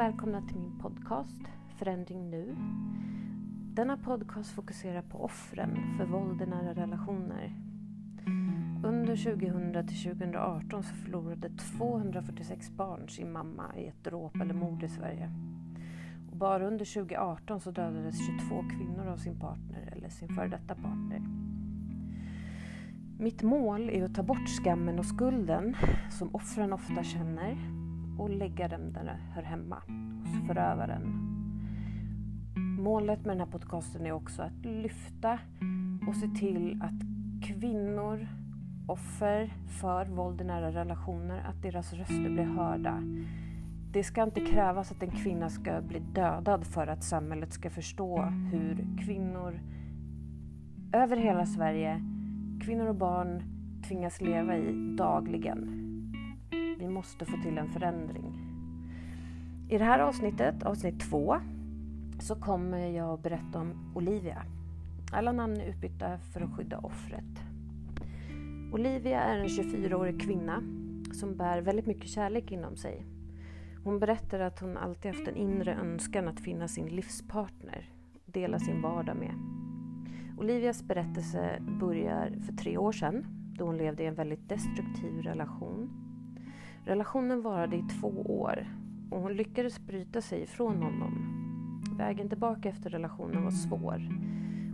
välkomna 0.00 0.42
till 0.42 0.56
min 0.56 0.78
podcast 0.78 1.42
Förändring 1.78 2.30
nu. 2.30 2.56
Denna 3.74 3.96
podcast 3.96 4.50
fokuserar 4.50 5.02
på 5.02 5.24
offren 5.24 5.78
för 5.98 6.04
våld 6.04 6.42
i 6.42 6.46
nära 6.46 6.74
relationer. 6.74 7.52
Under 8.84 9.16
2000 9.16 9.86
till 9.88 10.02
2018 10.02 10.82
så 10.82 10.94
förlorade 10.94 11.50
246 11.78 12.70
barn 12.70 13.08
sin 13.08 13.32
mamma 13.32 13.76
i 13.76 13.86
ett 13.86 14.04
dråp 14.04 14.36
eller 14.36 14.54
mord 14.54 14.82
i 14.82 14.88
Sverige. 14.88 15.30
Och 16.30 16.36
bara 16.36 16.66
under 16.66 16.94
2018 16.94 17.60
så 17.60 17.70
dödades 17.70 18.26
22 18.26 18.64
kvinnor 18.76 19.06
av 19.06 19.16
sin 19.16 19.40
partner 19.40 19.92
eller 19.96 20.08
sin 20.08 20.28
före 20.28 20.48
detta 20.48 20.74
partner. 20.74 21.22
Mitt 23.18 23.42
mål 23.42 23.90
är 23.90 24.04
att 24.04 24.14
ta 24.14 24.22
bort 24.22 24.48
skammen 24.48 24.98
och 24.98 25.06
skulden 25.06 25.76
som 26.10 26.34
offren 26.34 26.72
ofta 26.72 27.02
känner 27.04 27.79
och 28.20 28.30
lägga 28.30 28.68
den 28.68 28.92
där 28.92 29.04
den 29.04 29.20
hör 29.34 29.42
hemma, 29.42 29.82
hos 30.20 30.46
förövaren. 30.46 31.02
Målet 32.78 33.24
med 33.24 33.36
den 33.36 33.46
här 33.46 33.52
podcasten 33.52 34.06
är 34.06 34.12
också 34.12 34.42
att 34.42 34.64
lyfta 34.64 35.38
och 36.08 36.16
se 36.16 36.28
till 36.28 36.82
att 36.82 37.02
kvinnor, 37.48 38.28
offer 38.86 39.52
för 39.80 40.06
våld 40.06 40.40
i 40.40 40.44
nära 40.44 40.70
relationer, 40.70 41.44
att 41.48 41.62
deras 41.62 41.92
röster 41.92 42.30
blir 42.30 42.44
hörda. 42.44 43.02
Det 43.92 44.04
ska 44.04 44.22
inte 44.22 44.40
krävas 44.40 44.92
att 44.92 45.02
en 45.02 45.10
kvinna 45.10 45.50
ska 45.50 45.80
bli 45.80 45.98
dödad 45.98 46.66
för 46.66 46.86
att 46.86 47.04
samhället 47.04 47.52
ska 47.52 47.70
förstå 47.70 48.22
hur 48.22 48.86
kvinnor 49.04 49.60
över 50.92 51.16
hela 51.16 51.46
Sverige, 51.46 52.02
kvinnor 52.64 52.86
och 52.86 52.94
barn 52.94 53.42
tvingas 53.88 54.20
leva 54.20 54.56
i 54.56 54.96
dagligen. 54.96 55.89
Vi 56.80 56.88
måste 56.88 57.24
få 57.24 57.36
till 57.42 57.58
en 57.58 57.68
förändring. 57.68 58.34
I 59.68 59.78
det 59.78 59.84
här 59.84 59.98
avsnittet, 59.98 60.62
avsnitt 60.62 61.00
två, 61.00 61.36
så 62.20 62.34
kommer 62.34 62.86
jag 62.86 63.10
att 63.10 63.22
berätta 63.22 63.58
om 63.58 63.92
Olivia. 63.94 64.42
Alla 65.12 65.32
namn 65.32 65.60
är 65.60 65.66
utbytta 65.66 66.18
för 66.18 66.40
att 66.40 66.56
skydda 66.56 66.78
offret. 66.78 67.42
Olivia 68.72 69.20
är 69.20 69.38
en 69.38 69.46
24-årig 69.46 70.20
kvinna 70.20 70.62
som 71.12 71.36
bär 71.36 71.60
väldigt 71.60 71.86
mycket 71.86 72.08
kärlek 72.08 72.52
inom 72.52 72.76
sig. 72.76 73.06
Hon 73.84 73.98
berättar 73.98 74.40
att 74.40 74.60
hon 74.60 74.76
alltid 74.76 75.14
haft 75.14 75.28
en 75.28 75.36
inre 75.36 75.74
önskan 75.74 76.28
att 76.28 76.40
finna 76.40 76.68
sin 76.68 76.86
livspartner, 76.86 77.88
dela 78.26 78.58
sin 78.58 78.82
vardag 78.82 79.16
med. 79.16 79.34
Olivias 80.38 80.82
berättelse 80.82 81.62
börjar 81.80 82.36
för 82.46 82.52
tre 82.52 82.78
år 82.78 82.92
sedan 82.92 83.26
då 83.58 83.64
hon 83.64 83.76
levde 83.76 84.02
i 84.02 84.06
en 84.06 84.14
väldigt 84.14 84.48
destruktiv 84.48 85.22
relation. 85.22 86.09
Relationen 86.84 87.42
varade 87.42 87.76
i 87.76 87.82
två 87.82 88.08
år 88.40 88.66
och 89.10 89.20
hon 89.20 89.32
lyckades 89.32 89.80
bryta 89.80 90.20
sig 90.20 90.42
ifrån 90.42 90.82
honom. 90.82 91.36
Vägen 91.98 92.28
tillbaka 92.28 92.68
efter 92.68 92.90
relationen 92.90 93.44
var 93.44 93.50
svår. 93.50 94.02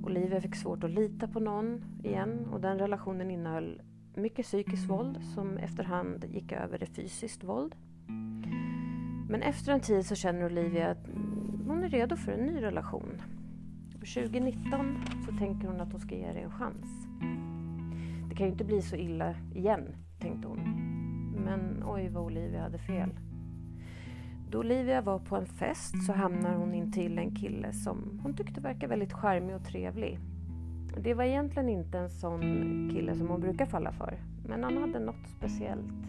Olivia 0.04 0.40
fick 0.40 0.54
svårt 0.54 0.84
att 0.84 0.90
lita 0.90 1.28
på 1.28 1.40
någon 1.40 1.84
igen 2.04 2.46
och 2.52 2.60
den 2.60 2.78
relationen 2.78 3.30
innehöll 3.30 3.82
mycket 4.14 4.46
psykiskt 4.46 4.90
våld 4.90 5.24
som 5.34 5.56
efterhand 5.56 6.24
gick 6.24 6.52
över 6.52 6.82
i 6.82 6.86
fysiskt 6.86 7.44
våld. 7.44 7.74
Men 9.28 9.42
efter 9.42 9.72
en 9.72 9.80
tid 9.80 10.06
så 10.06 10.14
känner 10.14 10.46
Olivia 10.46 10.90
att 10.90 11.06
hon 11.66 11.84
är 11.84 11.88
redo 11.88 12.16
för 12.16 12.32
en 12.32 12.46
ny 12.46 12.62
relation. 12.62 13.22
Och 13.94 14.06
2019 14.06 15.04
så 15.26 15.36
tänker 15.36 15.68
hon 15.68 15.80
att 15.80 15.92
hon 15.92 16.00
ska 16.00 16.14
ge 16.14 16.32
det 16.32 16.40
en 16.40 16.50
chans. 16.50 17.06
Det 18.28 18.34
kan 18.34 18.46
ju 18.46 18.52
inte 18.52 18.64
bli 18.64 18.82
så 18.82 18.96
illa 18.96 19.34
igen, 19.54 19.96
tänkte 20.20 20.48
hon. 20.48 20.75
Men 21.46 21.84
oj 21.86 22.08
vad 22.08 22.24
Olivia 22.24 22.62
hade 22.62 22.78
fel. 22.78 23.10
Då 24.50 24.58
Olivia 24.58 25.00
var 25.00 25.18
på 25.18 25.36
en 25.36 25.46
fest 25.46 26.06
så 26.06 26.12
hamnar 26.12 26.54
hon 26.54 26.74
in 26.74 26.92
till 26.92 27.18
en 27.18 27.34
kille 27.34 27.72
som 27.72 28.20
hon 28.22 28.36
tyckte 28.36 28.60
verkar 28.60 28.88
väldigt 28.88 29.12
charmig 29.12 29.56
och 29.56 29.64
trevlig. 29.64 30.18
Det 31.02 31.14
var 31.14 31.24
egentligen 31.24 31.68
inte 31.68 31.98
en 31.98 32.10
sån 32.10 32.40
kille 32.94 33.14
som 33.14 33.28
hon 33.28 33.40
brukar 33.40 33.66
falla 33.66 33.92
för, 33.92 34.18
men 34.48 34.64
han 34.64 34.76
hade 34.76 34.98
något 34.98 35.28
speciellt. 35.36 36.06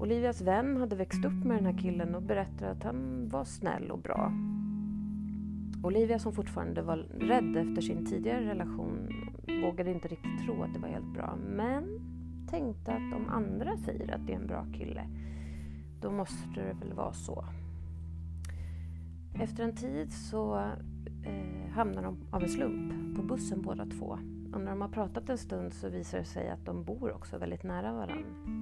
Olivias 0.00 0.40
vän 0.40 0.76
hade 0.76 0.96
växt 0.96 1.24
upp 1.24 1.44
med 1.44 1.56
den 1.56 1.66
här 1.66 1.78
killen 1.78 2.14
och 2.14 2.22
berättade 2.22 2.70
att 2.70 2.82
han 2.82 3.28
var 3.28 3.44
snäll 3.44 3.90
och 3.90 3.98
bra. 3.98 4.32
Olivia 5.82 6.18
som 6.18 6.32
fortfarande 6.32 6.82
var 6.82 6.96
rädd 7.18 7.56
efter 7.56 7.82
sin 7.82 8.06
tidigare 8.06 8.44
relation 8.44 9.08
vågade 9.62 9.90
inte 9.90 10.08
riktigt 10.08 10.44
tro 10.46 10.62
att 10.62 10.74
det 10.74 10.80
var 10.80 10.88
helt 10.88 11.14
bra, 11.14 11.36
men 11.46 12.00
tänkte 12.50 12.92
att 12.92 13.14
om 13.14 13.28
andra 13.28 13.76
säger 13.76 14.14
att 14.14 14.26
det 14.26 14.32
är 14.32 14.36
en 14.36 14.46
bra 14.46 14.66
kille 14.72 15.06
då 16.00 16.10
måste 16.10 16.60
det 16.60 16.76
väl 16.80 16.92
vara 16.92 17.12
så. 17.12 17.44
Efter 19.34 19.64
en 19.64 19.76
tid 19.76 20.12
så 20.12 20.58
eh, 21.24 21.70
hamnar 21.72 22.02
de 22.02 22.18
av 22.30 22.42
en 22.42 22.48
slump 22.48 23.16
på 23.16 23.22
bussen 23.22 23.62
båda 23.62 23.86
två. 23.86 24.18
Och 24.52 24.60
när 24.60 24.70
de 24.70 24.80
har 24.80 24.88
pratat 24.88 25.30
en 25.30 25.38
stund 25.38 25.72
så 25.74 25.88
visar 25.88 26.18
det 26.18 26.24
sig 26.24 26.48
att 26.48 26.64
de 26.64 26.84
bor 26.84 27.12
också 27.12 27.38
väldigt 27.38 27.62
nära 27.62 27.92
varandra. 27.92 28.60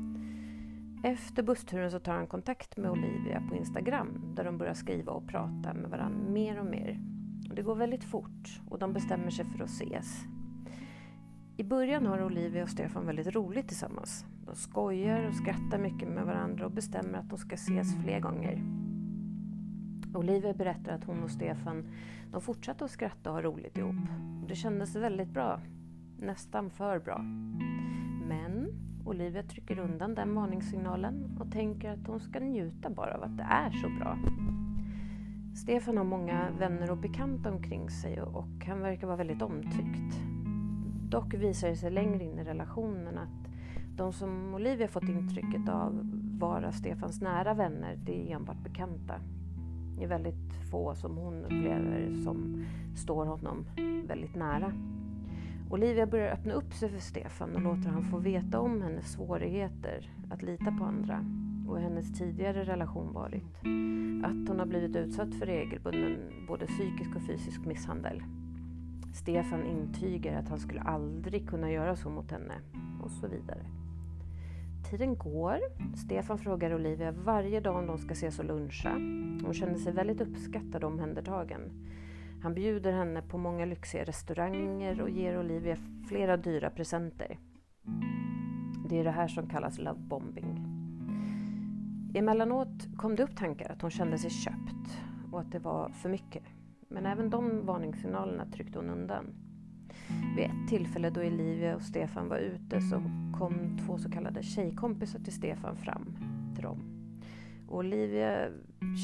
Efter 1.05 1.43
bussturen 1.43 1.91
så 1.91 1.99
tar 1.99 2.15
han 2.15 2.26
kontakt 2.26 2.76
med 2.76 2.91
Olivia 2.91 3.43
på 3.49 3.56
Instagram 3.56 4.34
där 4.34 4.44
de 4.44 4.59
börjar 4.59 4.75
skriva 4.75 5.12
och 5.12 5.28
prata 5.28 5.75
med 5.75 5.91
varandra 5.91 6.31
mer 6.31 6.60
och 6.60 6.66
mer. 6.66 7.00
Det 7.55 7.62
går 7.62 7.75
väldigt 7.75 8.05
fort 8.05 8.60
och 8.69 8.78
de 8.78 8.93
bestämmer 8.93 9.31
sig 9.31 9.44
för 9.44 9.65
att 9.65 9.70
ses. 9.70 10.25
I 11.60 11.64
början 11.64 12.06
har 12.06 12.24
Olivia 12.24 12.62
och 12.62 12.69
Stefan 12.69 13.06
väldigt 13.06 13.34
roligt 13.34 13.69
tillsammans. 13.69 14.24
De 14.46 14.54
skojar 14.54 15.28
och 15.28 15.34
skrattar 15.34 15.78
mycket 15.78 16.08
med 16.08 16.26
varandra 16.26 16.64
och 16.64 16.70
bestämmer 16.70 17.19
att 17.19 17.30
de 17.30 17.38
ska 17.38 17.54
ses 17.54 18.02
fler 18.02 18.20
gånger. 18.20 18.62
Olivia 20.14 20.54
berättar 20.54 20.92
att 20.92 21.04
hon 21.04 21.22
och 21.22 21.30
Stefan 21.30 21.86
de 22.32 22.41
fortsatte 22.41 22.84
att 22.84 22.91
skratta 22.91 23.30
och 23.30 23.36
ha 23.36 23.42
roligt 23.42 23.78
ihop. 23.78 23.96
Det 24.48 24.54
kändes 24.54 24.96
väldigt 24.96 25.28
bra. 25.28 25.60
Nästan 26.19 26.70
för 26.70 26.98
bra. 26.98 27.19
Men 28.28 28.69
Olivia 29.04 29.42
trycker 29.42 29.78
undan 29.78 30.14
den 30.14 30.34
varningssignalen 30.34 31.38
och 31.40 31.52
tänker 31.52 31.90
att 31.90 32.06
hon 32.06 32.20
ska 32.20 32.40
njuta 32.40 32.90
bara 32.90 33.14
av 33.14 33.22
att 33.22 33.36
det 33.36 33.46
är 33.50 33.70
så 33.70 33.88
bra. 33.88 34.19
Stefan 35.56 35.96
har 35.96 36.04
många 36.04 36.50
vänner 36.58 36.90
och 36.90 36.98
bekanta 36.98 37.50
omkring 37.50 37.90
sig 37.90 38.22
och 38.22 38.64
han 38.66 38.80
verkar 38.80 39.06
vara 39.06 39.16
väldigt 39.16 39.42
omtyckt. 39.42 40.27
Dock 41.10 41.34
visar 41.34 41.69
det 41.69 41.76
sig 41.76 41.91
längre 41.91 42.24
in 42.24 42.38
i 42.38 42.44
relationen 42.44 43.19
att 43.19 43.50
de 43.96 44.12
som 44.12 44.54
Olivia 44.54 44.88
fått 44.88 45.08
intrycket 45.08 45.69
av 45.69 46.00
vara 46.38 46.72
Stefans 46.72 47.20
nära 47.20 47.54
vänner, 47.54 47.98
det 48.04 48.30
är 48.30 48.36
enbart 48.36 48.62
bekanta. 48.64 49.14
Det 49.98 50.04
är 50.04 50.08
väldigt 50.08 50.70
få 50.70 50.94
som 50.94 51.16
hon 51.16 51.44
upplever 51.44 52.14
som 52.24 52.64
står 52.96 53.26
honom 53.26 53.64
väldigt 54.08 54.34
nära. 54.34 54.72
Olivia 55.70 56.06
börjar 56.06 56.32
öppna 56.32 56.54
upp 56.54 56.72
sig 56.72 56.88
för 56.88 57.00
Stefan 57.00 57.54
och 57.54 57.62
låter 57.62 57.88
han 57.88 58.04
få 58.04 58.19
veta 58.19 58.60
om 58.60 58.82
hennes 58.82 59.12
svårigheter 59.12 60.10
att 60.30 60.42
lita 60.42 60.72
på 60.78 60.84
andra 60.84 61.25
och 61.69 61.76
hur 61.76 61.82
hennes 61.82 62.19
tidigare 62.19 62.64
relation 62.64 63.12
varit. 63.12 63.56
Att 64.25 64.48
hon 64.48 64.58
har 64.58 64.66
blivit 64.66 64.96
utsatt 64.96 65.34
för 65.34 65.46
regelbunden 65.46 66.16
både 66.48 66.66
psykisk 66.66 67.16
och 67.16 67.22
fysisk 67.22 67.66
misshandel. 67.66 68.22
Stefan 69.14 69.66
intygar 69.66 70.38
att 70.38 70.48
han 70.48 70.58
skulle 70.58 70.80
aldrig 70.80 71.48
kunna 71.48 71.70
göra 71.70 71.96
så 71.96 72.10
mot 72.10 72.30
henne 72.30 72.54
och 73.02 73.10
så 73.10 73.26
vidare. 73.26 73.66
Tiden 74.91 75.16
går. 75.16 75.58
Stefan 75.96 76.38
frågar 76.38 76.74
Olivia 76.74 77.12
varje 77.12 77.60
dag 77.60 77.76
om 77.76 77.86
de 77.86 77.98
ska 77.98 78.12
ses 78.12 78.38
och 78.38 78.44
luncha. 78.44 78.92
Hon 79.44 79.54
känner 79.54 79.78
sig 79.78 79.92
väldigt 79.92 80.20
uppskattad 80.20 80.84
och 80.84 80.91
omhändertagen. 80.91 81.60
Han 82.42 82.54
bjuder 82.54 82.92
henne 82.92 83.22
på 83.22 83.38
många 83.38 83.64
lyxiga 83.64 84.04
restauranger 84.04 85.00
och 85.00 85.10
ger 85.10 85.38
Olivia 85.38 85.76
flera 86.08 86.36
dyra 86.36 86.70
presenter. 86.70 87.38
Det 88.88 89.00
är 89.00 89.05
det 89.05 89.10
här 89.10 89.28
som 89.28 89.49
kallas 89.49 89.78
love 89.78 90.00
bombing. 90.00 90.64
Emellanåt 92.14 92.96
kom 92.96 93.16
det 93.16 93.22
upp 93.22 93.37
tankar 93.37 93.70
att 93.72 93.82
hon 93.82 93.90
kände 93.90 94.19
sig 94.19 94.31
köpt 94.31 95.00
och 95.32 95.40
att 95.40 95.52
det 95.52 95.58
var 95.58 95.88
för 95.88 96.08
mycket. 96.08 96.43
Men 96.88 97.06
även 97.06 97.31
de 97.31 97.67
varningssignalerna 97.67 98.46
tryckte 98.46 98.79
hon 98.79 98.90
undan. 98.90 99.25
Vid 100.37 100.44
ett 100.44 100.69
tillfälle 100.69 101.11
då 101.11 101.20
Olivia 101.20 101.76
och 101.76 101.82
Stefan 101.82 102.29
var 102.29 102.38
ute 102.38 102.81
så 102.81 103.02
kom 103.38 103.79
två 103.87 103.99
så 103.99 104.11
kallade 104.11 104.43
tjejkompisar 104.43 105.19
till 105.19 105.32
Stefan 105.32 105.76
fram 105.76 106.17
till 106.55 106.64
dem. 106.64 106.79
Och 107.69 107.79
Olivia 107.79 108.49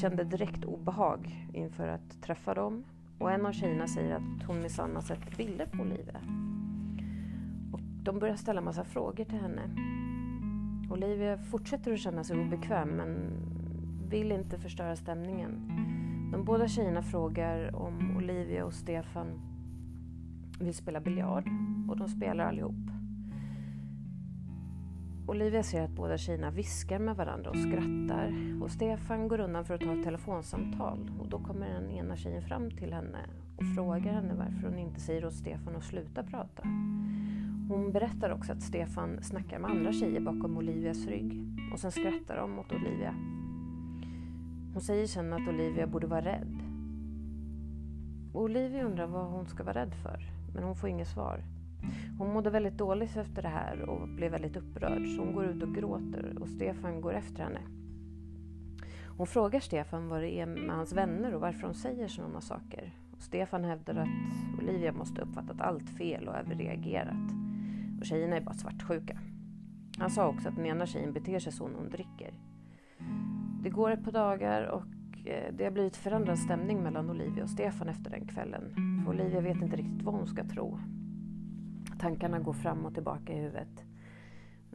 kände 0.01 0.23
direkt 0.23 0.65
obehag 0.65 1.49
inför 1.53 1.87
att 1.87 2.21
träffa 2.21 2.53
dem 2.53 2.83
och 3.19 3.31
en 3.31 3.45
av 3.45 3.51
tjejerna 3.51 3.87
säger 3.87 4.15
att 4.15 4.43
hon 4.47 4.59
minsann 4.59 4.95
har 4.95 5.01
sett 5.01 5.37
bilder 5.37 5.65
på 5.65 5.81
Olivia. 5.81 6.21
Och 7.73 7.79
de 8.03 8.19
börjar 8.19 8.35
ställa 8.35 8.61
massa 8.61 8.83
frågor 8.83 9.25
till 9.25 9.39
henne. 9.39 9.61
Olivia 10.89 11.37
fortsätter 11.37 11.93
att 11.93 11.99
känna 11.99 12.23
sig 12.23 12.39
obekväm 12.39 12.89
men 12.89 13.31
vill 14.09 14.31
inte 14.31 14.59
förstöra 14.59 14.95
stämningen. 14.95 15.71
De 16.31 16.43
båda 16.45 16.67
tjejerna 16.67 17.01
frågar 17.01 17.75
om 17.75 18.17
Olivia 18.17 18.65
och 18.65 18.73
Stefan 18.73 19.39
vill 20.59 20.73
spela 20.73 20.99
biljard 20.99 21.49
och 21.89 21.97
de 21.97 22.07
spelar 22.07 22.45
allihop. 22.45 22.75
Olivia 25.27 25.63
ser 25.63 25.81
att 25.81 25.95
båda 25.95 26.17
tjejerna 26.17 26.51
viskar 26.51 26.99
med 26.99 27.15
varandra 27.15 27.49
och 27.49 27.57
skrattar 27.57 28.33
och 28.61 28.71
Stefan 28.71 29.27
går 29.27 29.39
undan 29.39 29.65
för 29.65 29.73
att 29.73 29.81
ta 29.81 29.93
ett 29.93 30.03
telefonsamtal 30.03 31.11
och 31.19 31.27
då 31.29 31.39
kommer 31.39 31.69
den 31.69 31.91
ena 31.91 32.15
tjejen 32.15 32.41
fram 32.41 32.71
till 32.71 32.93
henne 32.93 33.19
och 33.57 33.75
frågar 33.75 34.13
henne 34.13 34.33
varför 34.33 34.67
hon 34.67 34.79
inte 34.79 34.99
säger 34.99 35.25
åt 35.25 35.33
Stefan 35.33 35.75
att 35.75 35.83
sluta 35.83 36.23
prata. 36.23 36.63
Hon 37.69 37.91
berättar 37.91 38.29
också 38.29 38.51
att 38.51 38.61
Stefan 38.61 39.23
snackar 39.23 39.59
med 39.59 39.71
andra 39.71 39.93
tjejer 39.93 40.19
bakom 40.19 40.57
Olivias 40.57 41.07
rygg 41.07 41.41
och 41.73 41.79
sen 41.79 41.91
skrattar 41.91 42.37
de 42.37 42.59
åt 42.59 42.71
Olivia. 42.71 43.15
Hon 44.75 44.81
säger 44.81 45.07
sen 45.07 45.33
att 45.33 45.47
Olivia 45.47 45.87
borde 45.87 46.07
vara 46.07 46.21
rädd. 46.21 46.61
Olivia 48.33 48.83
undrar 48.83 49.07
vad 49.07 49.25
hon 49.25 49.47
ska 49.47 49.63
vara 49.63 49.81
rädd 49.81 49.95
för, 49.95 50.19
men 50.53 50.63
hon 50.63 50.75
får 50.75 50.89
inget 50.89 51.07
svar. 51.07 51.43
Hon 52.17 52.33
mådde 52.33 52.49
väldigt 52.49 52.77
dåligt 52.77 53.17
efter 53.17 53.41
det 53.41 53.47
här 53.47 53.81
och 53.81 54.07
blev 54.07 54.31
väldigt 54.31 54.55
upprörd 54.55 55.07
så 55.07 55.21
hon 55.21 55.33
går 55.33 55.45
ut 55.45 55.63
och 55.63 55.75
gråter 55.75 56.37
och 56.41 56.49
Stefan 56.49 57.01
går 57.01 57.13
efter 57.13 57.43
henne. 57.43 57.59
Hon 59.17 59.27
frågar 59.27 59.59
Stefan 59.59 60.09
vad 60.09 60.21
det 60.21 60.39
är 60.39 60.45
med 60.45 60.75
hans 60.75 60.93
vänner 60.93 61.35
och 61.35 61.41
varför 61.41 61.61
de 61.61 61.73
säger 61.73 62.07
sådana 62.07 62.41
saker. 62.41 62.93
Och 63.17 63.23
Stefan 63.23 63.63
hävdar 63.63 63.95
att 63.95 64.59
Olivia 64.61 64.91
måste 64.91 65.21
uppfattat 65.21 65.61
allt 65.61 65.89
fel 65.89 66.27
och 66.27 66.35
överreagerat. 66.35 67.31
Och 67.99 68.05
tjejerna 68.05 68.35
är 68.35 68.41
bara 68.41 68.55
svartsjuka. 68.55 69.19
Han 69.97 70.09
sa 70.09 70.27
också 70.27 70.49
att 70.49 70.55
den 70.55 70.65
ena 70.65 70.85
tjejen 70.85 71.13
beter 71.13 71.39
sig 71.39 71.51
så 71.51 71.67
när 71.67 71.77
hon 71.77 71.89
dricker. 71.89 72.33
Det 73.65 73.71
går 73.71 73.91
ett 73.91 74.03
par 74.03 74.11
dagar 74.11 74.63
och 74.63 75.27
eh, 75.27 75.53
det 75.53 75.63
har 75.63 75.71
blivit 75.71 75.97
förändrad 75.97 76.39
stämning 76.39 76.83
mellan 76.83 77.09
Olivia 77.09 77.43
och 77.43 77.49
Stefan 77.49 77.89
efter 77.89 78.11
den 78.11 78.27
kvällen. 78.27 78.73
För 79.03 79.11
Olivia 79.11 79.41
vet 79.41 79.61
inte 79.61 79.75
riktigt 79.75 80.01
vad 80.01 80.13
hon 80.15 80.27
ska 80.27 80.43
tro. 80.43 80.79
Tankarna 81.99 82.39
går 82.39 82.53
fram 82.53 82.85
och 82.85 82.93
tillbaka 82.93 83.33
i 83.33 83.35
huvudet. 83.35 83.85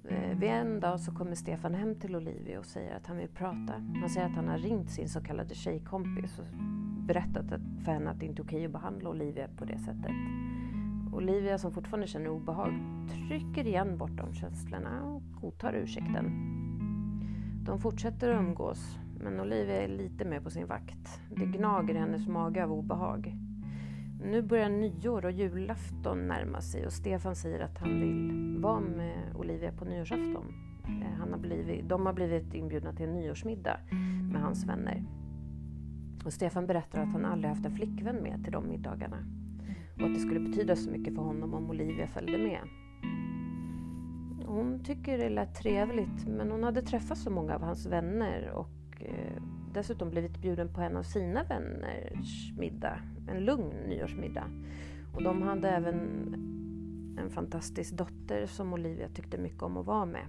Eh, 0.05 0.39
vid 0.39 0.51
en 0.51 0.81
dag 0.81 1.01
så 1.01 1.13
kommer 1.13 1.35
Stefan 1.35 1.75
hem 1.75 1.95
till 1.95 2.17
Olivia 2.17 2.59
och 2.59 2.67
säger 2.67 2.97
att 2.97 3.07
han 3.07 3.17
vill 3.17 3.29
prata. 3.29 3.73
Han 4.01 4.11
säger 4.11 4.27
att 4.27 4.37
han 4.37 4.49
har 4.49 4.59
ringt 4.59 4.91
sin 4.91 5.09
så 5.09 5.21
kallade 5.21 5.55
tjejkompis 5.55 6.39
och 6.39 6.47
berättat 7.07 7.47
för 7.85 7.93
henne 7.93 8.11
att 8.11 8.21
det 8.21 8.27
inte 8.27 8.43
är 8.43 8.45
okej 8.45 8.67
att 8.67 8.73
behandla 8.73 9.11
Olivia 9.11 9.49
på 9.57 9.65
det 9.65 9.79
sättet. 9.79 10.13
Olivia 11.13 11.59
som 11.59 11.73
fortfarande 11.73 12.07
känner 12.07 12.31
obehag 12.31 12.73
trycker 13.29 13.67
igen 13.67 13.99
bort 13.99 14.17
de 14.17 14.35
känslorna 14.35 15.05
och 15.05 15.23
godtar 15.41 15.75
ursäkten. 15.75 16.60
De 17.71 17.79
fortsätter 17.79 18.31
att 18.31 18.41
umgås 18.41 18.99
men 19.21 19.41
Olivia 19.41 19.83
är 19.83 19.89
lite 19.89 20.25
mer 20.25 20.41
på 20.41 20.51
sin 20.51 20.67
vakt. 20.67 21.21
Det 21.37 21.47
gnager 21.47 21.95
i 21.95 21.99
hennes 21.99 22.29
mage 22.29 22.65
av 22.65 22.73
obehag. 22.73 23.35
Nu 24.25 24.43
börjar 24.43 24.69
nyår 24.69 25.25
och 25.25 25.33
julafton 25.33 26.29
närma 26.29 26.61
sig 26.61 26.87
och 26.87 26.93
Stefan 26.93 27.37
säger 27.37 27.61
att 27.61 27.79
han 27.79 28.01
vill 28.01 28.59
vara 28.63 28.81
med 28.81 29.37
Olivia 29.37 29.73
på 29.73 29.85
nyårsafton. 29.85 30.55
Eh, 30.85 31.19
han 31.19 31.33
har 31.33 31.39
blivit, 31.39 31.89
de 31.89 32.07
har 32.07 32.13
blivit 32.13 32.55
inbjudna 32.55 32.93
till 32.93 33.07
en 33.07 33.15
nyårsmiddag 33.15 33.81
med 34.33 34.43
hans 34.43 34.65
vänner. 34.65 35.05
Och 36.25 36.33
Stefan 36.33 36.67
berättar 36.67 37.03
att 37.03 37.13
han 37.13 37.25
aldrig 37.25 37.49
haft 37.49 37.67
en 37.67 37.77
flickvän 37.77 38.17
med 38.17 38.45
till 38.45 38.53
de 38.53 38.69
middagarna 38.69 39.19
och 39.97 40.03
att 40.03 40.15
det 40.15 40.21
skulle 40.21 40.41
betyda 40.41 40.77
så 40.77 40.91
mycket 40.91 41.15
för 41.15 41.23
honom 41.23 41.55
om 41.55 41.71
Olivia 41.71 42.07
följde 42.07 42.39
med. 42.39 42.61
Hon 44.51 44.85
tycker 44.85 45.19
det 45.19 45.29
lät 45.29 45.55
trevligt 45.55 46.27
men 46.27 46.51
hon 46.51 46.63
hade 46.63 46.83
träffat 46.83 47.19
så 47.19 47.31
många 47.31 47.55
av 47.55 47.63
hans 47.63 47.87
vänner 47.87 48.51
och 48.51 49.03
eh, 49.03 49.43
dessutom 49.75 50.11
blivit 50.11 50.39
bjuden 50.39 50.75
på 50.75 50.81
en 50.81 50.97
av 50.97 51.03
sina 51.03 51.45
vänners 51.45 52.53
middag, 52.59 52.99
en 53.29 53.45
lugn 53.45 53.77
nyårsmiddag. 53.89 54.45
Och 55.15 55.23
de 55.23 55.43
hade 55.43 55.71
även 55.71 55.99
en 57.19 57.31
fantastisk 57.31 57.97
dotter 57.97 58.47
som 58.47 58.73
Olivia 58.73 59.09
tyckte 59.09 59.39
mycket 59.39 59.63
om 59.63 59.77
att 59.77 59.87
vara 59.87 60.07
med. 60.07 60.27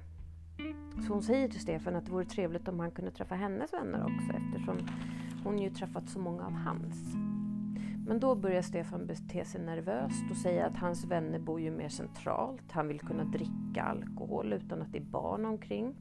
Så 1.07 1.13
hon 1.13 1.23
säger 1.23 1.47
till 1.47 1.61
Stefan 1.61 1.95
att 1.95 2.05
det 2.05 2.11
vore 2.11 2.25
trevligt 2.25 2.67
om 2.67 2.79
han 2.79 2.91
kunde 2.91 3.11
träffa 3.11 3.35
hennes 3.35 3.73
vänner 3.73 4.03
också 4.03 4.37
eftersom 4.37 4.77
hon 5.43 5.59
ju 5.59 5.69
träffat 5.69 6.09
så 6.09 6.19
många 6.19 6.45
av 6.45 6.53
hans. 6.53 7.15
Men 8.05 8.19
då 8.19 8.35
börjar 8.35 8.61
Stefan 8.61 9.07
bete 9.07 9.45
sig 9.45 9.61
nervöst 9.61 10.31
och 10.31 10.37
säga 10.37 10.65
att 10.65 10.77
hans 10.77 11.05
vänner 11.05 11.39
bor 11.39 11.61
ju 11.61 11.71
mer 11.71 11.89
centralt. 11.89 12.71
Han 12.71 12.87
vill 12.87 12.99
kunna 12.99 13.23
dricka 13.23 13.83
alkohol 13.83 14.53
utan 14.53 14.81
att 14.81 14.91
det 14.91 14.97
är 14.97 15.03
barn 15.03 15.45
omkring. 15.45 15.95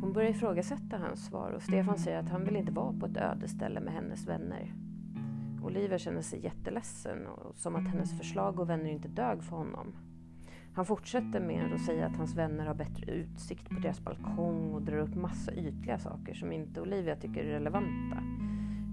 Hon 0.00 0.12
börjar 0.12 0.30
ifrågasätta 0.30 0.98
hans 0.98 1.26
svar 1.26 1.50
och 1.50 1.62
Stefan 1.62 1.98
säger 1.98 2.18
att 2.18 2.28
han 2.28 2.44
vill 2.44 2.56
inte 2.56 2.72
vara 2.72 2.92
på 2.92 3.06
ett 3.06 3.16
ödeställe 3.16 3.80
med 3.80 3.94
hennes 3.94 4.28
vänner. 4.28 4.74
Olivia 5.64 5.98
känner 5.98 6.22
sig 6.22 6.44
jätteledsen 6.44 7.26
och 7.26 7.56
som 7.56 7.76
att 7.76 7.88
hennes 7.88 8.18
förslag 8.18 8.60
och 8.60 8.70
vänner 8.70 8.90
inte 8.90 9.08
dög 9.08 9.42
för 9.42 9.56
honom. 9.56 9.94
Han 10.74 10.86
fortsätter 10.86 11.40
med 11.40 11.74
att 11.74 11.84
säga 11.84 12.06
att 12.06 12.16
hans 12.16 12.36
vänner 12.36 12.66
har 12.66 12.74
bättre 12.74 13.12
utsikt 13.12 13.68
på 13.68 13.80
deras 13.80 14.00
balkong 14.00 14.74
och 14.74 14.82
drar 14.82 14.98
upp 14.98 15.14
massa 15.14 15.54
ytliga 15.54 15.98
saker 15.98 16.34
som 16.34 16.52
inte 16.52 16.80
Olivia 16.80 17.16
tycker 17.16 17.44
är 17.44 17.50
relevanta. 17.50 18.22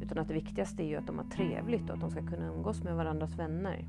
Utan 0.07 0.17
att 0.17 0.27
det 0.27 0.33
viktigaste 0.33 0.83
är 0.83 0.87
ju 0.87 0.95
att 0.95 1.07
de 1.07 1.17
har 1.17 1.25
trevligt 1.25 1.89
och 1.89 1.95
att 1.95 2.01
de 2.01 2.11
ska 2.11 2.27
kunna 2.27 2.47
umgås 2.47 2.83
med 2.83 2.95
varandras 2.95 3.35
vänner. 3.35 3.87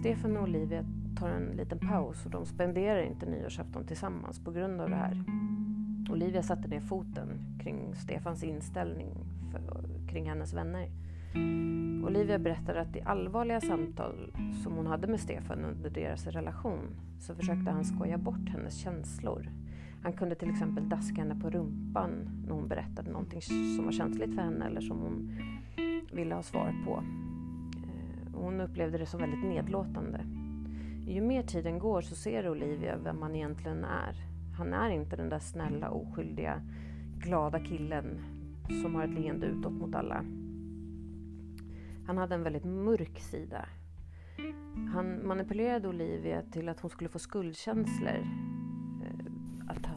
Stefan 0.00 0.36
och 0.36 0.42
Olivia 0.42 0.84
tar 1.18 1.28
en 1.28 1.56
liten 1.56 1.78
paus 1.78 2.24
och 2.24 2.30
de 2.30 2.46
spenderar 2.46 3.02
inte 3.02 3.26
nyårsafton 3.26 3.86
tillsammans 3.86 4.44
på 4.44 4.50
grund 4.50 4.80
av 4.80 4.90
det 4.90 4.96
här. 4.96 5.24
Olivia 6.10 6.42
satte 6.42 6.68
ner 6.68 6.80
foten 6.80 7.28
kring 7.62 7.94
Stefans 7.94 8.42
inställning 8.42 9.16
för, 9.52 9.84
kring 10.08 10.28
hennes 10.28 10.54
vänner. 10.54 10.88
Olivia 12.06 12.38
berättade 12.38 12.80
att 12.80 12.96
i 12.96 13.00
allvarliga 13.00 13.60
samtal 13.60 14.32
som 14.62 14.72
hon 14.72 14.86
hade 14.86 15.06
med 15.06 15.20
Stefan 15.20 15.64
under 15.64 15.90
deras 15.90 16.26
relation 16.26 17.00
så 17.18 17.34
försökte 17.34 17.70
han 17.70 17.84
skoja 17.84 18.18
bort 18.18 18.48
hennes 18.48 18.76
känslor. 18.76 19.48
Han 20.04 20.12
kunde 20.12 20.34
till 20.34 20.50
exempel 20.50 20.88
daska 20.88 21.20
henne 21.20 21.36
på 21.40 21.50
rumpan 21.50 22.10
när 22.46 22.52
hon 22.54 22.68
berättade 22.68 23.10
någonting 23.10 23.42
som 23.42 23.84
var 23.84 23.92
känsligt 23.92 24.34
för 24.34 24.42
henne 24.42 24.66
eller 24.66 24.80
som 24.80 24.98
hon 24.98 25.38
ville 26.12 26.34
ha 26.34 26.42
svar 26.42 26.74
på. 26.84 27.02
Eh, 27.76 28.40
hon 28.40 28.60
upplevde 28.60 28.98
det 28.98 29.06
som 29.06 29.20
väldigt 29.20 29.44
nedlåtande. 29.44 30.20
Ju 31.06 31.20
mer 31.20 31.42
tiden 31.42 31.78
går 31.78 32.00
så 32.00 32.14
ser 32.14 32.48
Olivia 32.48 32.96
vem 32.96 33.22
han 33.22 33.34
egentligen 33.34 33.84
är. 33.84 34.14
Han 34.58 34.72
är 34.72 34.90
inte 34.90 35.16
den 35.16 35.28
där 35.28 35.38
snälla, 35.38 35.90
oskyldiga, 35.90 36.62
glada 37.18 37.60
killen 37.60 38.20
som 38.82 38.94
har 38.94 39.04
ett 39.04 39.20
leende 39.20 39.46
utåt 39.46 39.72
mot 39.72 39.94
alla. 39.94 40.24
Han 42.06 42.18
hade 42.18 42.34
en 42.34 42.42
väldigt 42.42 42.64
mörk 42.64 43.20
sida. 43.20 43.68
Han 44.94 45.26
manipulerade 45.26 45.88
Olivia 45.88 46.42
till 46.42 46.68
att 46.68 46.80
hon 46.80 46.90
skulle 46.90 47.08
få 47.08 47.18
skuldkänslor. 47.18 48.53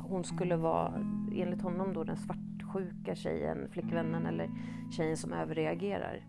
Hon 0.10 0.24
skulle 0.24 0.56
vara, 0.56 0.94
enligt 1.36 1.62
honom 1.62 1.94
då, 1.94 2.04
den 2.04 2.18
svartsjuka 2.18 3.16
tjejen, 3.16 3.70
flickvännen 3.70 4.26
eller 4.26 4.50
tjejen 4.92 5.18
som 5.18 5.34
överreagerar. 5.34 6.26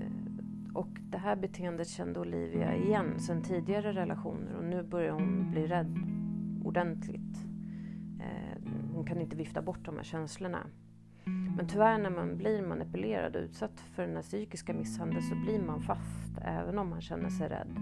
Eh, 0.00 0.74
och 0.74 0.88
det 1.10 1.18
här 1.18 1.36
beteendet 1.36 1.88
kände 1.88 2.20
Olivia 2.20 2.76
igen 2.76 3.20
sedan 3.20 3.42
tidigare 3.42 3.92
relationer 3.92 4.56
och 4.56 4.64
nu 4.64 4.82
börjar 4.82 5.12
hon 5.12 5.50
bli 5.50 5.66
rädd 5.66 5.98
ordentligt. 6.64 7.46
Eh, 8.20 8.62
hon 8.94 9.04
kan 9.06 9.20
inte 9.20 9.36
vifta 9.36 9.62
bort 9.62 9.84
de 9.84 9.96
här 9.96 10.04
känslorna. 10.04 10.66
Men 11.56 11.68
tyvärr 11.68 11.98
när 11.98 12.10
man 12.10 12.36
blir 12.36 12.62
manipulerad 12.62 13.36
och 13.36 13.42
utsatt 13.42 13.80
för 13.80 14.06
den 14.06 14.16
här 14.16 14.22
psykiska 14.22 14.74
misshandeln 14.74 15.22
så 15.22 15.34
blir 15.34 15.62
man 15.62 15.82
fast 15.82 16.38
även 16.42 16.78
om 16.78 16.88
man 16.88 17.00
känner 17.00 17.28
sig 17.28 17.48
rädd. 17.48 17.76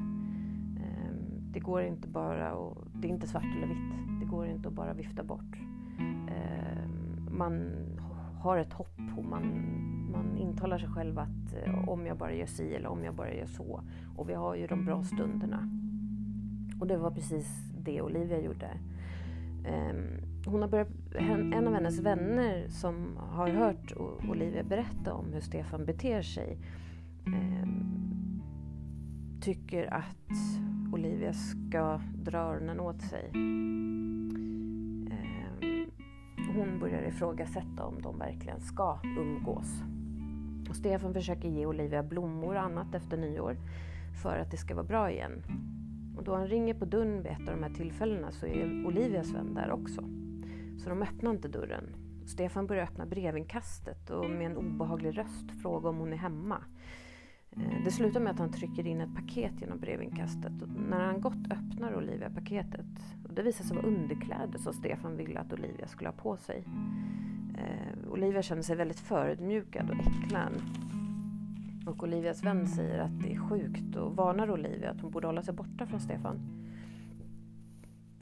Eh, 0.77 1.15
det 1.53 1.61
går 1.61 1.83
inte 1.83 2.09
bara 2.09 2.51
att, 2.51 2.77
det 2.95 3.09
är 3.09 3.13
inte 3.13 3.27
svart 3.27 3.45
eller 3.57 3.67
vitt, 3.67 4.12
går 4.33 4.47
inte 4.47 4.69
att 4.69 4.75
bara 4.75 4.95
vifta 4.95 5.23
bort. 5.25 5.57
Eh, 6.29 6.89
man 7.31 7.73
har 8.41 8.59
ett 8.59 8.73
hopp 8.73 9.01
och 9.17 9.25
man, 9.25 9.43
man 10.13 10.37
intalar 10.37 10.79
sig 10.79 10.89
själv 10.89 11.19
att 11.19 11.55
eh, 11.65 11.89
om 11.89 12.07
jag 12.07 12.17
bara 12.17 12.35
gör 12.35 12.47
si 12.47 12.75
eller 12.75 12.89
om 12.89 13.05
jag 13.05 13.15
bara 13.15 13.35
gör 13.35 13.47
så. 13.47 13.83
Och 14.17 14.29
vi 14.29 14.35
har 14.35 14.55
ju 14.55 14.67
de 14.67 14.85
bra 14.85 15.05
stunderna. 15.05 15.69
Och 16.81 16.87
det 16.87 16.97
var 16.97 17.11
precis 17.11 17.73
det 17.79 18.03
Olivia 18.03 18.41
gjorde. 18.41 18.71
Ehm, 19.67 20.21
hon 20.47 20.63
har 20.63 20.69
börjat, 20.69 20.89
en 21.55 21.67
av 21.69 21.75
hennes 21.75 22.01
vänner 22.01 22.69
som 22.69 23.17
har 23.17 23.49
hört 23.49 23.93
Olivia 24.29 24.63
berätta 24.63 25.15
om 25.15 25.33
hur 25.33 25.41
Stefan 25.41 25.85
beter 25.85 26.23
sig 26.23 26.59
ehm, 27.27 28.43
tycker 29.41 29.95
att 29.95 30.33
Olivia 30.93 31.33
ska 31.33 32.01
dra 32.25 32.39
öronen 32.39 32.81
åt 32.81 33.03
sig. 33.03 33.31
Hon 36.55 36.79
börjar 36.79 37.03
ifrågasätta 37.03 37.85
om 37.85 38.03
de 38.03 38.19
verkligen 38.19 38.61
ska 38.61 38.99
umgås. 39.19 39.83
Och 40.69 40.77
Stefan 40.77 41.15
försöker 41.15 41.49
ge 41.49 41.67
Olivia 41.67 42.03
blommor 42.03 42.55
och 42.55 42.63
annat 42.63 42.95
efter 42.95 43.17
nyår 43.17 43.57
för 44.23 44.39
att 44.39 44.51
det 44.51 44.57
ska 44.57 44.75
vara 44.75 44.87
bra 44.87 45.11
igen. 45.11 45.43
Och 46.17 46.25
då 46.25 46.35
han 46.35 46.47
ringer 46.47 46.75
på 46.75 46.85
dörren 46.85 47.23
vid 47.23 47.33
ett 47.33 47.49
av 47.49 47.57
de 47.57 47.63
här 47.63 47.75
tillfällena 47.75 48.33
så 48.33 48.47
är 48.47 48.87
Olivias 48.87 49.35
vän 49.35 49.55
där 49.55 49.71
också. 49.71 50.05
Så 50.79 50.89
de 50.89 51.03
öppnar 51.03 51.31
inte 51.31 51.49
dörren. 51.49 51.85
Stefan 52.27 52.67
börjar 52.67 52.85
öppna 52.85 53.07
brevinkastet 53.07 54.11
och 54.11 54.31
med 54.31 54.47
en 54.47 54.57
obehaglig 54.57 55.19
röst 55.19 55.51
fråga 55.63 55.89
om 55.89 55.97
hon 55.97 56.13
är 56.13 56.17
hemma. 56.17 56.65
Eh, 57.57 57.85
det 57.85 57.91
slutar 57.91 58.21
med 58.21 58.33
att 58.33 58.39
han 58.39 58.53
trycker 58.53 58.87
in 58.87 59.01
ett 59.01 59.15
paket 59.15 59.61
genom 59.61 59.79
brevinkastet 59.79 60.63
och 60.63 60.69
när 60.69 61.05
han 61.05 61.21
gått 61.21 61.51
öppnar 61.51 61.97
Olivia 61.97 62.31
paketet. 62.31 62.87
Och 63.25 63.35
det 63.35 63.43
visar 63.43 63.65
sig 63.65 63.77
vara 63.77 63.87
underkläder 63.87 64.59
som 64.59 64.73
Stefan 64.73 65.17
ville 65.17 65.41
att 65.41 65.53
Olivia 65.53 65.87
skulle 65.87 66.09
ha 66.09 66.17
på 66.17 66.37
sig. 66.37 66.65
Eh, 67.59 68.11
Olivia 68.11 68.43
känner 68.43 68.63
sig 68.63 68.77
väldigt 68.77 69.01
förödmjukad 69.01 69.91
och 69.91 69.97
äcklad. 69.97 70.63
Och 71.87 72.03
Olivias 72.03 72.45
vän 72.45 72.69
säger 72.69 72.99
att 72.99 73.23
det 73.23 73.33
är 73.33 73.39
sjukt 73.39 73.97
och 73.97 74.17
varnar 74.17 74.51
Olivia 74.51 74.91
att 74.91 75.01
hon 75.01 75.11
borde 75.11 75.27
hålla 75.27 75.43
sig 75.43 75.55
borta 75.55 75.87
från 75.87 76.01
Stefan. 76.01 76.41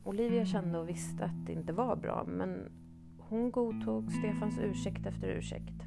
Olivia 0.05 0.47
kände 0.47 0.79
och 0.79 0.89
visste 0.89 1.25
att 1.25 1.47
det 1.47 1.53
inte 1.53 1.73
var 1.73 1.97
bra 1.97 2.25
men 2.29 2.69
hon 3.19 3.51
godtog 3.51 4.13
Stefans 4.13 4.59
ursäkt 4.59 5.07
efter 5.07 5.29
ursäkt. 5.29 5.83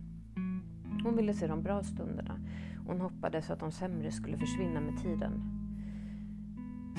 Hon 1.03 1.15
ville 1.15 1.33
se 1.33 1.47
de 1.47 1.63
bra 1.63 1.83
stunderna. 1.83 2.39
Hon 2.87 3.01
hoppades 3.01 3.49
att 3.49 3.59
de 3.59 3.71
sämre 3.71 4.11
skulle 4.11 4.37
försvinna 4.37 4.81
med 4.81 4.97
tiden. 5.01 5.59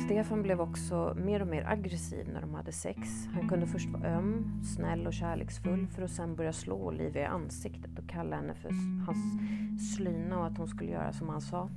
Stefan 0.04 0.42
blev 0.42 0.60
också 0.60 1.16
mer 1.16 1.42
och 1.42 1.48
mer 1.48 1.64
aggressiv 1.66 2.28
när 2.32 2.40
de 2.40 2.54
hade 2.54 2.72
sex. 2.72 3.28
Han 3.34 3.48
kunde 3.48 3.66
först 3.66 3.88
vara 3.88 4.08
öm, 4.08 4.62
snäll 4.62 5.06
och 5.06 5.12
kärleksfull 5.12 5.86
för 5.86 6.02
att 6.02 6.10
sen 6.10 6.36
börja 6.36 6.52
slå 6.52 6.76
Olivia 6.76 7.22
i 7.22 7.26
ansiktet 7.26 7.98
och 7.98 8.08
kalla 8.08 8.36
henne 8.36 8.54
för 8.54 8.70
hans 9.06 9.18
slyna 9.94 10.38
och 10.38 10.46
att 10.46 10.58
hon 10.58 10.68
skulle 10.68 10.90
göra 10.90 11.12
som 11.12 11.28
han 11.28 11.40
sa. 11.40 11.70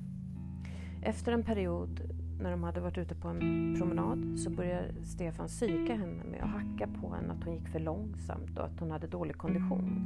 Efter 1.02 1.32
en 1.32 1.44
period 1.44 2.02
när 2.42 2.52
de 2.52 2.64
hade 2.64 2.80
varit 2.80 2.98
ute 2.98 3.16
på 3.16 3.28
en 3.28 3.76
promenad 3.78 4.40
så 4.40 4.50
började 4.50 5.04
Stefan 5.04 5.48
psyka 5.48 5.96
henne 5.96 6.24
med 6.24 6.44
att 6.44 6.50
hacka 6.50 6.88
på 7.02 7.14
henne 7.14 7.34
att 7.34 7.44
hon 7.44 7.54
gick 7.54 7.68
för 7.68 7.80
långsamt 7.80 8.60
och 8.60 8.66
att 8.66 8.80
hon 8.80 8.92
hade 8.92 9.08
dålig 9.08 9.38
kondition. 9.38 10.04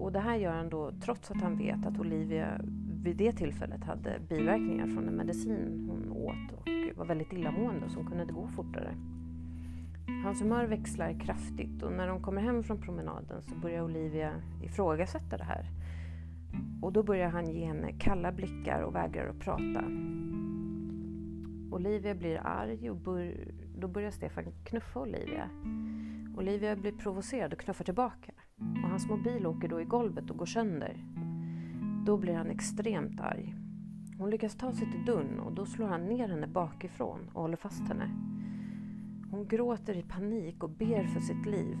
Och 0.00 0.12
det 0.12 0.20
här 0.20 0.36
gör 0.36 0.52
han 0.52 0.68
då 0.68 0.92
trots 1.00 1.30
att 1.30 1.40
han 1.40 1.58
vet 1.58 1.86
att 1.86 1.98
Olivia 1.98 2.60
vid 3.02 3.16
det 3.16 3.32
tillfället 3.32 3.84
hade 3.84 4.20
biverkningar 4.28 4.86
från 4.86 5.08
en 5.08 5.16
medicin 5.16 5.88
hon 5.88 6.12
åt 6.12 6.52
och 6.52 6.68
var 6.96 7.04
väldigt 7.04 7.32
illamående 7.32 7.88
så 7.88 7.96
hon 7.96 8.06
kunde 8.06 8.22
inte 8.22 8.34
gå 8.34 8.48
fortare. 8.48 8.94
Hans 10.24 10.42
humör 10.42 10.64
växlar 10.64 11.20
kraftigt 11.20 11.82
och 11.82 11.92
när 11.92 12.06
de 12.06 12.22
kommer 12.22 12.42
hem 12.42 12.62
från 12.62 12.80
promenaden 12.80 13.42
så 13.42 13.54
börjar 13.54 13.82
Olivia 13.82 14.42
ifrågasätta 14.62 15.36
det 15.36 15.44
här. 15.44 15.66
Och 16.82 16.92
då 16.92 17.02
börjar 17.02 17.28
han 17.28 17.50
ge 17.50 17.64
henne 17.64 17.92
kalla 17.92 18.32
blickar 18.32 18.80
och 18.80 18.94
vägrar 18.94 19.28
att 19.28 19.40
prata. 19.40 19.84
Olivia 21.70 22.14
blir 22.14 22.40
arg 22.44 22.90
och 22.90 22.96
bör, 22.96 23.34
då 23.78 23.88
börjar 23.88 24.10
Stefan 24.10 24.44
knuffa 24.64 25.00
Olivia. 25.00 25.50
Olivia 26.36 26.76
blir 26.76 26.92
provocerad 26.92 27.52
och 27.52 27.58
knuffar 27.58 27.84
tillbaka 27.84 28.32
och 28.60 28.90
hans 28.90 29.08
mobil 29.08 29.46
åker 29.46 29.68
då 29.68 29.80
i 29.80 29.84
golvet 29.84 30.30
och 30.30 30.36
går 30.36 30.46
sönder. 30.46 31.04
Då 32.06 32.16
blir 32.16 32.34
han 32.34 32.50
extremt 32.50 33.20
arg. 33.20 33.54
Hon 34.18 34.30
lyckas 34.30 34.56
ta 34.56 34.72
sig 34.72 34.90
till 34.90 35.04
dörren 35.04 35.40
och 35.40 35.52
då 35.52 35.66
slår 35.66 35.86
han 35.86 36.06
ner 36.06 36.28
henne 36.28 36.46
bakifrån 36.46 37.30
och 37.32 37.42
håller 37.42 37.56
fast 37.56 37.88
henne. 37.88 38.10
Hon 39.30 39.48
gråter 39.48 39.96
i 39.96 40.02
panik 40.02 40.62
och 40.62 40.70
ber 40.70 41.04
för 41.04 41.20
sitt 41.20 41.46
liv 41.46 41.78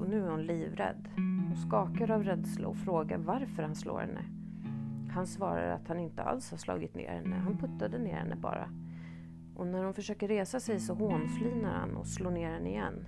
och 0.00 0.08
nu 0.08 0.24
är 0.24 0.30
hon 0.30 0.46
livrädd. 0.46 1.08
Hon 1.16 1.56
skakar 1.56 2.10
av 2.10 2.24
rädsla 2.24 2.68
och 2.68 2.76
frågar 2.76 3.18
varför 3.18 3.62
han 3.62 3.74
slår 3.74 4.00
henne. 4.00 4.24
Han 5.10 5.26
svarar 5.26 5.70
att 5.70 5.88
han 5.88 5.98
inte 5.98 6.22
alls 6.22 6.50
har 6.50 6.58
slagit 6.58 6.94
ner 6.94 7.10
henne, 7.10 7.36
han 7.36 7.58
puttade 7.58 7.98
ner 7.98 8.14
henne 8.14 8.36
bara. 8.36 8.68
Och 9.56 9.66
när 9.66 9.84
hon 9.84 9.94
försöker 9.94 10.28
resa 10.28 10.60
sig 10.60 10.80
så 10.80 10.94
hånflinar 10.94 11.72
han 11.72 11.96
och 11.96 12.06
slår 12.06 12.30
ner 12.30 12.50
henne 12.50 12.68
igen. 12.68 13.06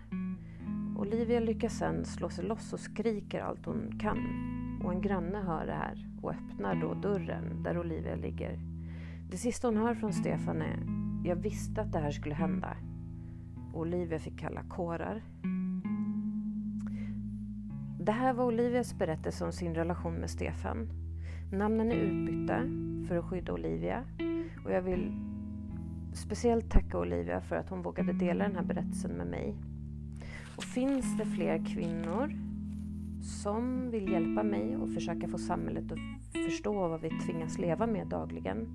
Olivia 1.03 1.41
lyckas 1.41 1.79
sen 1.79 2.05
slå 2.05 2.29
sig 2.29 2.45
loss 2.45 2.73
och 2.73 2.81
skriker 2.81 3.41
allt 3.41 3.67
hon 3.67 3.99
kan. 3.99 4.19
Och 4.85 4.93
en 4.93 5.01
granne 5.01 5.39
hör 5.39 5.67
det 5.67 5.73
här 5.73 6.07
och 6.23 6.31
öppnar 6.31 6.75
då 6.75 6.95
dörren 6.95 7.63
där 7.63 7.79
Olivia 7.79 8.17
ligger. 8.17 8.59
Det 9.31 9.37
sista 9.37 9.69
hon 9.69 9.77
hör 9.77 9.95
från 9.95 10.13
Stefan 10.13 10.63
är 10.63 10.87
Jag 11.25 11.37
visste 11.37 11.81
att 11.81 11.93
det 11.93 11.99
här 11.99 12.11
skulle 12.11 12.35
hända. 12.35 12.77
Olivia 13.75 14.19
fick 14.19 14.39
kalla 14.39 14.63
kårar. 14.63 15.23
Det 18.01 18.13
här 18.13 18.33
var 18.33 18.45
Olivias 18.45 18.99
berättelse 18.99 19.45
om 19.45 19.53
sin 19.53 19.75
relation 19.75 20.15
med 20.15 20.31
Stefan. 20.31 20.89
Namnen 21.53 21.93
är 21.93 21.97
utbytta 21.97 22.59
för 23.09 23.17
att 23.17 23.25
skydda 23.25 23.53
Olivia 23.53 24.05
och 24.65 24.73
jag 24.73 24.83
vill 24.83 25.13
speciellt 26.13 26.71
tacka 26.71 26.99
Olivia 26.99 27.41
för 27.41 27.57
att 27.57 27.69
hon 27.69 27.83
vågade 27.83 28.13
dela 28.13 28.45
den 28.45 28.57
här 28.57 28.65
berättelsen 28.65 29.11
med 29.11 29.27
mig. 29.27 29.57
Och 30.63 30.67
finns 30.67 31.17
det 31.19 31.25
fler 31.25 31.67
kvinnor 31.67 32.33
som 33.21 33.91
vill 33.91 34.13
hjälpa 34.13 34.43
mig 34.43 34.77
och 34.77 34.91
försöka 34.95 35.29
få 35.29 35.39
samhället 35.39 35.93
att 35.93 35.99
förstå 36.45 36.89
vad 36.89 37.01
vi 37.01 37.11
tvingas 37.11 37.59
leva 37.59 37.87
med 37.87 38.07
dagligen 38.07 38.69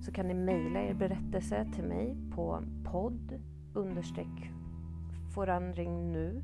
så 0.00 0.12
kan 0.12 0.28
ni 0.28 0.34
mejla 0.34 0.80
er 0.80 0.94
berättelse 0.94 1.66
till 1.74 1.84
mig 1.84 2.16
på 2.34 2.62
podd 2.84 3.40
understreck 3.74 4.50
forandring 5.34 6.12
nu 6.12 6.42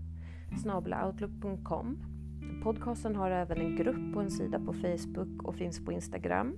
snabelaoutlook.com 0.62 1.98
Podcasten 2.62 3.16
har 3.16 3.30
även 3.30 3.60
en 3.60 3.76
grupp 3.76 4.16
och 4.16 4.22
en 4.22 4.30
sida 4.30 4.58
på 4.58 4.72
Facebook 4.72 5.42
och 5.42 5.54
finns 5.54 5.84
på 5.84 5.92
Instagram. 5.92 6.56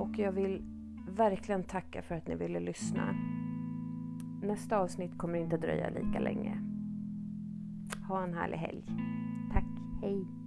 Och 0.00 0.18
jag 0.18 0.32
vill 0.32 0.62
verkligen 1.08 1.64
tacka 1.64 2.02
för 2.02 2.14
att 2.14 2.28
ni 2.28 2.34
ville 2.34 2.60
lyssna. 2.60 3.14
Nästa 4.46 4.78
avsnitt 4.78 5.18
kommer 5.18 5.38
inte 5.38 5.56
dröja 5.56 5.88
lika 5.88 6.18
länge. 6.18 6.58
Ha 8.08 8.24
en 8.24 8.34
härlig 8.34 8.56
helg. 8.56 8.84
Tack, 9.52 9.64
hej! 10.02 10.43